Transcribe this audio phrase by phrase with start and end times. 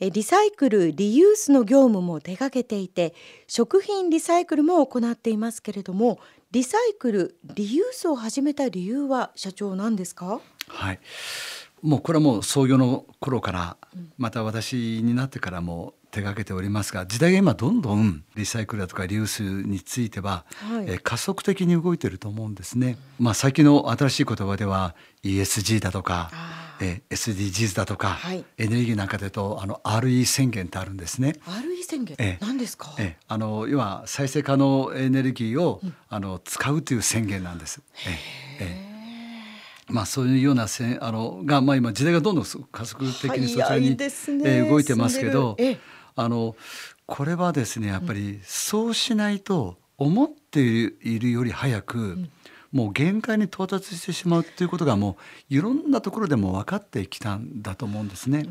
[0.00, 3.14] リサイクルリユースの業務も手掛けていて
[3.46, 6.18] 食品リサイクルも行っていますけれども
[6.50, 10.40] リサイクルリユースを始めた理由は社長何ですか？
[10.68, 11.00] はい。
[11.82, 13.76] もうこれはもう創業の頃から
[14.16, 22.96] また私になってからも手掛けておりますが時代が今どんどんリサイクルだとかリユースについては、はい、え加速的に動いてると思うんですね。
[23.18, 26.30] まあ、最近の新しい言葉では ESG だとか
[26.84, 31.34] え SDGs だとか、はい、エネルギーなんかでとあの RE 宣言ってあるんですね。
[31.46, 37.80] RE 宣言、え何ですか、えあの要は再生可能エネルギーを、うん、あの使うという宣言なんです。
[38.60, 38.94] ええ。
[39.86, 43.96] まあ、そういうようなせあのが、まあ、今時代がどんどん加速的にそちらに、ね
[44.44, 45.58] え動いてますけど
[46.16, 46.56] あの
[47.04, 52.30] これはですねやっぱりそうしないと思っているより早く、うん
[52.74, 55.16] もう限界に到達してしまうっていうことがも
[55.48, 58.46] ういろんなところでも分かってきたんだと思うんですね。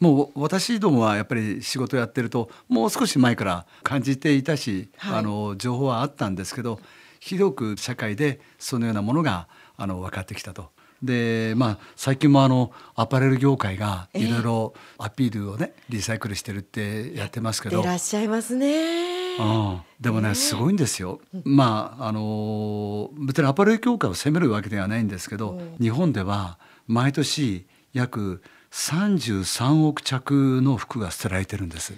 [0.00, 6.80] もう私どもはやっぱり仕事やってるともう少し前から感じていたし、はい、あの情報はあったんですけど
[7.20, 9.46] 広く社会でそのようなものが
[9.76, 10.70] あの分かってきたと。
[11.02, 17.80] でまあ最近もあのアパレル業界がいろいろアピールをね、リサイクルしてるってやってますけど。
[17.80, 19.25] いらっしゃいますね。
[19.38, 21.20] うん、でもね、すごいんですよ。
[21.44, 28.42] まああの別にアパレル協会を責めるわけではないんですけど、日本では毎年約
[28.72, 31.94] 33億着の服が捨てられてるんです。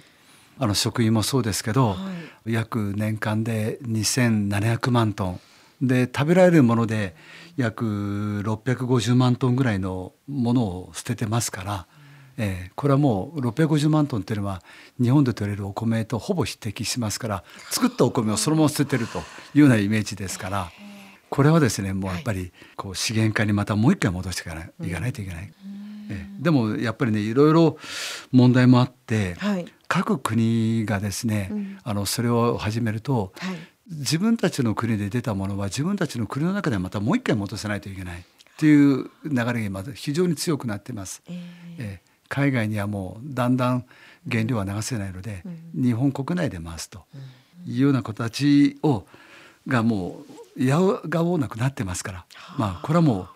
[0.57, 1.95] あの食品もそうですけど、は
[2.45, 5.39] い、約年間で2700万トン
[5.81, 7.15] で食べられるもので
[7.55, 11.87] 約650万トンぐらいのものを捨ててますから。
[12.41, 14.63] えー、これはもう650万トンっていうのは
[14.99, 19.21] 日本で取れるお米とほぼ匹敵しますから作ったお米をそのまま捨ててるとい
[19.55, 20.71] うようなイメージですから
[21.29, 25.53] これはですねもうやっぱりこう資源化にまたもう一回戻していかないいかないといけない。
[26.11, 27.77] えー、でもやっぱりねいろいろ
[28.31, 33.57] 問題もあって、はい、各国がですね、うん、あのそれを始めると、はい、
[33.91, 38.23] 自分たちの国で出たものは自分たちの国の中でまたもう一回戻さないといけないっ
[38.57, 41.21] ていう流れがまず非常に強くなってます。
[41.27, 41.35] えー、
[41.77, 43.85] えー海外にはもうだんだん
[44.29, 45.41] 原料は流せないので、
[45.75, 47.03] うん、日本国内で回すと
[47.65, 49.05] いうような子たちを
[49.67, 50.21] がも
[50.55, 52.25] うやがおうなくなってますから、
[52.57, 53.27] まあこれはもう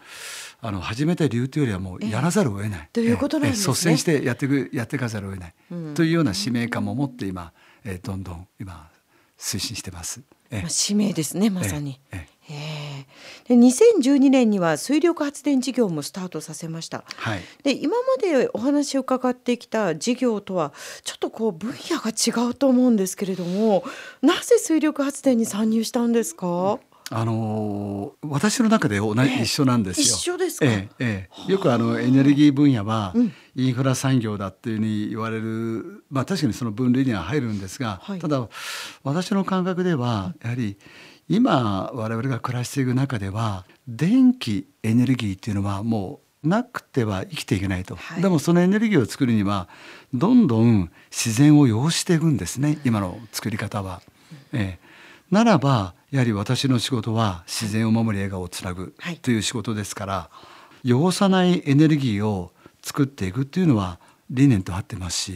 [0.61, 7.51] あの始めた理由というよりはもうやらざるを得ない、ということなんですね、率先してやっていくやっていかざるを得ない、うん、というような使命感も持って今、
[7.83, 8.89] えー、どんどん今
[9.37, 10.21] 推進してます。
[10.51, 11.99] まあ、使命ですねまさに。
[12.11, 17.03] ええで2012年には水力発電事業もスタートさせました。
[17.15, 20.73] はい、で今までお話を伺ってきた事業とは
[21.03, 23.83] ちょっとこう分野が違うと思うんですけれども
[24.21, 30.05] なぜ水力発電に参入したんですか、あのー、私の中で同じ、一緒なんですよ。
[30.05, 30.65] 一緒ですか？
[30.65, 33.13] ええええ、よくあのエネルギー分野は
[33.55, 38.47] インフラ産業だっていうふうに言われる、まあ確かにその分類には入るんですが、はい、ただ
[39.03, 40.77] 私の感覚ではやはり
[41.29, 49.69] 今我々が暮らしていく中では電気エネルギーっていうのはもうなくては生きていけないと、はい、でもそのエネルギーを作るには
[50.13, 54.01] どんどん自然を要していくんですね今の作り方は。
[54.51, 54.79] ええ、
[55.31, 60.29] ならばやはり私の仕事は自然を守り笑顔をつなぐという仕事ですから、
[60.85, 62.51] 汚さないエネルギーを
[62.83, 65.33] 作っていくっていうのは理念と合ってますし、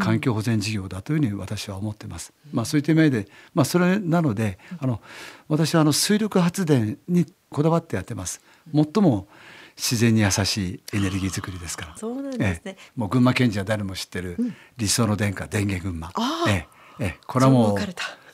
[0.00, 2.32] 環境保全事業だというふうに私は思ってます。
[2.52, 5.00] まあ、そういった意味で、まあ、それなのであの
[5.48, 8.40] 私はあの水力発電にこだわってやってます。
[8.72, 9.28] 最も
[9.76, 11.96] 自然に優しいエネルギー作りですから。
[11.96, 12.76] そうなんですね。
[12.94, 14.36] もう群馬県人は誰も知ってる
[14.76, 16.12] 理想の電化電源群馬。
[16.48, 16.66] え
[16.98, 17.78] ええこれはもう。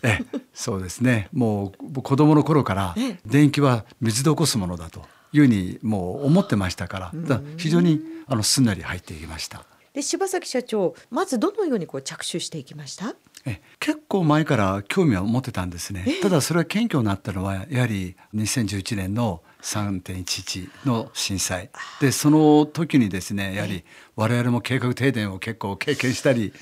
[0.04, 0.18] え
[0.52, 5.02] そうですねもう子供の頃から電気は水で起こすものだと
[5.32, 9.64] いうふうにもう思ってましたからから非常にあのすんなり入っていきました。
[9.94, 13.14] で柴崎社長まずどのようにこう着手していきました？
[13.44, 16.06] え結構前から興味は持ってたんですね。
[16.22, 21.70] ただそれは謙虚になったのはやはり2011年の3.11の震災。
[22.00, 23.84] でその時にですねやはり
[24.16, 26.52] 我々も計画停電を結構経験したり。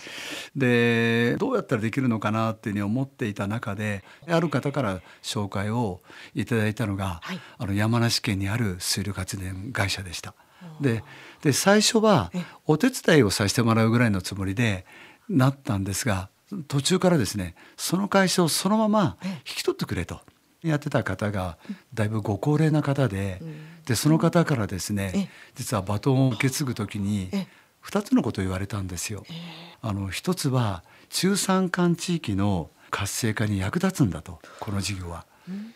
[0.54, 6.00] でどうやったらできるのかなっていうふうに思っていた中である方から紹介を
[6.34, 10.34] いただいたのが、はい、あの山梨県にある水力発電会社でした。
[10.80, 11.03] で
[11.42, 12.30] で最初は
[12.66, 14.84] お手伝いをさせてもらうぐらいのつもりで
[15.28, 16.28] なったんですが
[16.68, 20.20] 途中からですねその会社をそのまま引き取ってくれと。
[20.62, 21.57] やってた方が
[21.95, 23.41] だいぶご高齢な方で,、
[23.86, 27.30] でその方からですね実はバトンを受け継ぐ時に
[27.84, 29.24] 2つのことを言われたんですよ。
[29.83, 35.24] あの一つは中山間地域の活性化に役立つんだとこの事業は。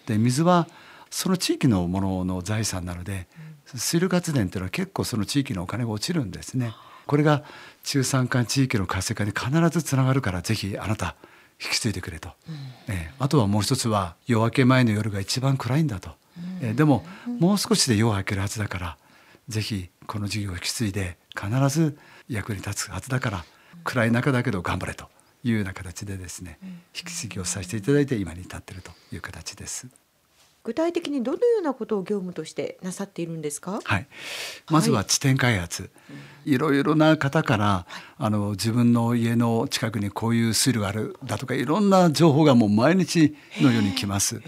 [0.06, 0.68] で水は
[1.10, 3.28] その地域のものの財産なので、
[3.74, 6.74] 水力発電っていうのは結構その地域のお金が落ちるんですね。
[7.06, 7.44] これが
[7.82, 11.16] 中山間地域の活性化に必ずつながるからぜひあなた
[11.62, 13.10] 引き継いでくれと、うん、え。
[13.18, 16.10] ー、あとはもう一つは夜明け前の夜が一番暗いんだと、
[16.60, 16.70] うん、え。
[16.72, 17.04] ー、でも
[17.38, 18.96] もう少しで夜が明けるはずだから
[19.48, 21.98] ぜひこの授業を引き継いで必ず
[22.28, 23.44] 役に立つはずだから
[23.84, 25.06] 暗い中だけど頑張れと
[25.42, 29.86] いうような形でですね引き継ぎをさせていただいて今に至っているという形です。
[30.64, 33.80] 具体的にどのようなことを業務としてなさっているんですか？
[33.84, 34.06] はい。
[34.70, 35.82] まずは地点開発。
[35.82, 35.88] は
[36.46, 44.40] い、いろいろな方から、はい、あの自分の家の近くにこういう水路があるだとかいろんな情報がもう毎日のように来ます。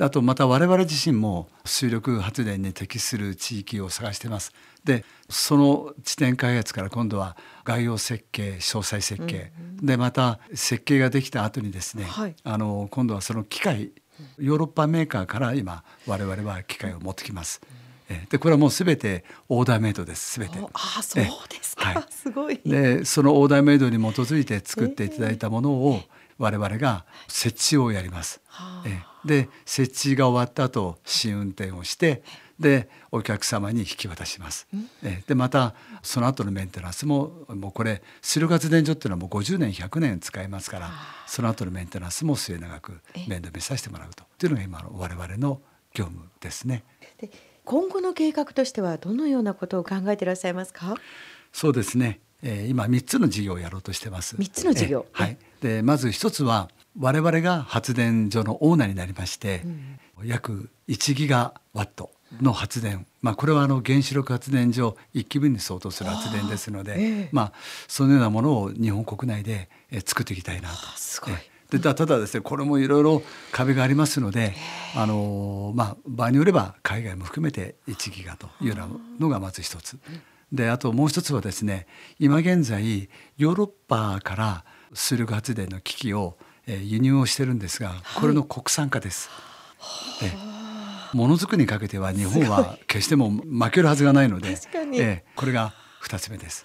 [0.00, 4.52] あとまた我々自身も水力発電に適する地域を探してます。
[4.84, 13.92] でその地点開発から今度は概要設計詳細設計、うんうん、でまた設計ができた後にですね、はい、あの今度はその機械
[14.38, 17.60] ヨーロッパメーカーから今我々は機械を持ってきます。
[18.28, 20.32] でこれはもうすべてオーダーメイドです。
[20.32, 20.58] すべて。
[20.72, 22.60] あそうですか、はい、すごい。
[22.64, 26.00] でそのオーダーメイドに基づいて作っていただいたものを
[26.38, 28.40] 我々が設置をやります。
[28.86, 32.22] えで設置が終わった後試運転をして
[32.58, 34.66] でお客様に引き渡します。
[35.02, 40.90] えでまたその後のメンテナンスももうこれ水力発電所っていうのはもう50年100年使えますから
[41.26, 44.24] その後のメンテナンスも末永く面倒見させてもらうと。
[44.46, 45.60] いうのが今の我々の
[45.94, 46.84] 業務ですね。
[47.18, 47.30] で
[47.64, 50.96] 今後の計画としてはどのようなことを考えていらっしゃいますか？
[51.52, 54.36] そうですね、えー、今3つの事業をやろうとしてます。
[54.36, 59.68] 3つの事業、はい、でまず1つは我々が発電所のオーナーになりまして、う
[60.24, 62.10] ん、約1ギガワット
[62.40, 67.52] の発電、まあ、これはあの原子力発電所1基分に相当する発電ですので、えー、まあ、
[67.88, 69.68] そのようなものを日本国内で
[70.04, 70.76] 作っていきたいなと。
[70.96, 71.34] すごい。
[71.70, 74.54] でただですねこれもいろいろ壁がありますので、
[74.94, 78.88] あのまあ、場合によれば海外も含めて1ギガというような
[79.18, 79.98] のがまず一つ。
[80.52, 81.86] であともう一つはですね
[82.18, 83.08] 今現在
[83.38, 86.36] ヨーロッパから水力発電の機器を
[86.66, 89.30] 輸入をしてるんですがこれの国産化です。
[89.30, 90.51] はい
[91.12, 94.58] ものづくりにかけては日本は決しても負けるはずがないので、
[94.94, 95.74] えこれが
[96.04, 96.64] 2つ目です。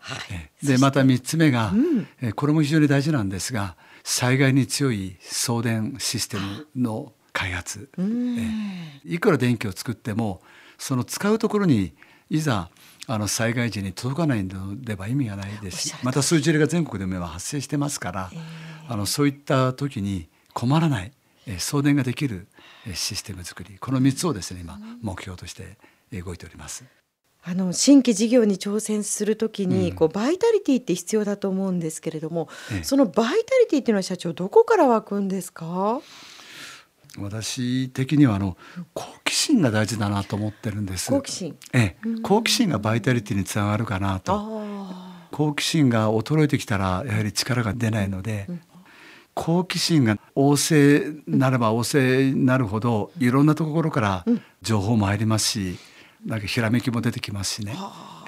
[0.00, 1.72] はい、でまた3つ目が、
[2.22, 8.02] うん、これも非常に大事なんですが災害に強い送電システムの開発、え
[9.04, 10.40] いくら電気を作っても
[10.78, 11.92] その使うところに
[12.30, 12.70] いざ
[13.06, 21.19] あの災害時に届かないのでは意味がないですしまたそういう事例が全国でも発生してますから、えー、あのそういった時に困らない、え
[21.58, 22.46] 送電ができる
[22.94, 25.78] システム作りこの3つをですね今目標として
[26.12, 26.84] 動いております。
[27.42, 36.02] あの新規事業に挑戦するときに、こうバイタリティって必要だと思うんですけれども、ええ、そのバイタリティっていうのは社長どこから湧くんですか？
[37.18, 38.58] 私的にはあの
[38.92, 41.10] 好奇心が大事だなと思ってるんです。
[41.10, 41.56] 好奇心。
[41.72, 44.60] ええ、好奇心がバイタリティにつながるかなと。
[45.32, 48.60] 好奇心が衰えてきたらやはり力が出ないので、うん、
[49.40, 54.24] 好奇心が旺盛なれば旺盛になるほどいろんなところから
[54.60, 55.78] 情報も入りますし
[56.26, 57.74] なんかひらめきも出てきますしね、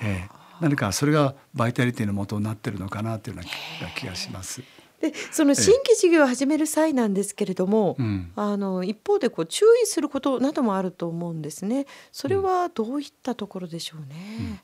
[0.03, 4.63] えー、何かそれがバイタリティの元になってるのかなというような気がします。
[5.03, 11.87] でその新規事業を始める際なんですけれども、ええ、あの一方でこう注意することなどもあると思うんですね。
[12.11, 14.61] それはどういったところでしょうね。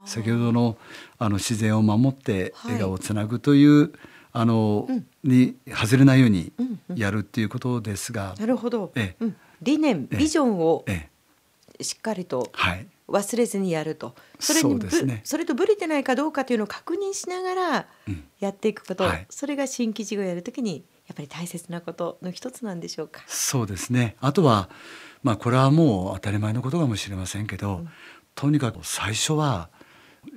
[0.00, 0.78] うん、先ほどの
[1.18, 3.90] あの自然を守って笑顔をつなぐという、はい
[4.32, 6.52] あの、うん、に外れないように
[6.94, 9.30] やるっていうことですが、なるほど、ええ、
[9.62, 10.84] 理念ビジョンを
[11.80, 12.50] しっかりと
[13.08, 17.86] 忘れずにやると、それにそ,、ね、それとぶれてないかどうかというのを確認しながら
[18.40, 23.22] やっていくこと、うんはい、それが新規事業をやるときにやっぱり大切なことの一つなんでしょうか。
[23.26, 24.16] そうですね。
[24.20, 24.68] あとは、
[25.22, 27.88] まあ、これはもう当たり前のことかもしれませんけど、うん、
[28.34, 29.70] とにかく最初は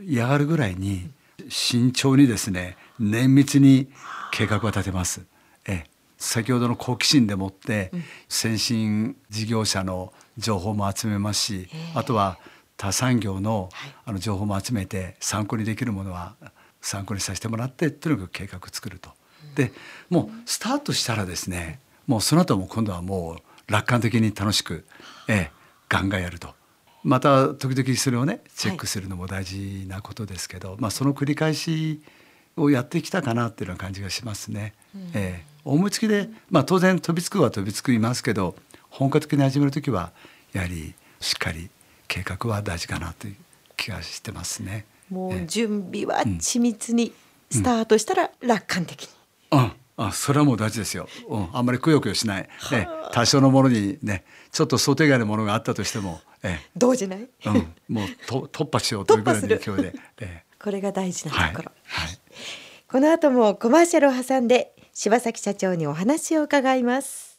[0.05, 1.11] 嫌がるぐらいに
[1.49, 3.89] 慎重にですね綿密に
[4.31, 5.21] 計画は立てます。
[5.65, 5.85] え
[6.17, 7.91] 先ほどの好奇心でもって
[8.29, 12.37] 先進事業者の情報も集めますし、あとは
[12.77, 13.69] 他産業の
[14.05, 16.35] あの情報も集めて参考にできるものは
[16.79, 19.09] 参考にさせてもらってとにかく計画作ると。
[19.55, 19.71] で
[20.09, 24.85] もうスタートしたらですねもうその後も今度はもう楽観的に楽しく、
[25.27, 25.51] ええ、
[25.89, 26.53] ガンガンやると。
[27.03, 32.03] また時々それをねチェックするのも大事なことですけど、はい、まあその繰り返し
[32.57, 34.73] をやってきたかなっていうような感じがしますね。
[34.95, 38.55] うん、えー、思いつきで、まあ、当然飛びつくは飛びつくいますけど
[38.89, 40.11] 本格的に始める時は
[40.53, 41.69] やはりしっかり
[42.07, 43.35] 計画は大事かなという
[43.77, 44.85] 気がしてますね。
[45.09, 47.13] もう準備は緻密に
[47.49, 49.09] スタートしたら楽観的に。
[49.51, 62.07] うん、うんあそれはもう大事ですよ、うん、あんまりくよくよしない、ね、多少のものにねちょっと想定外のものがあったとしても、ええ、動じない、うん、もうと突破しようというぐらいの勢いで、ええ、これが大事なところ、はい。
[62.07, 62.19] はい、
[62.91, 67.30] この後もコマーシャルを挟んで柴崎社長にお話を伺います。